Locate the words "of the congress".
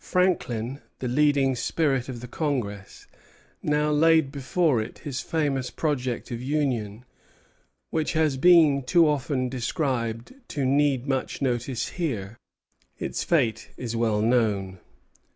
2.08-3.06